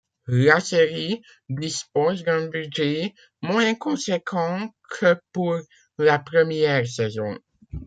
[0.25, 3.13] La série dispose d'un budget
[3.43, 5.59] moins conséquent que pour
[5.99, 7.37] la première saison.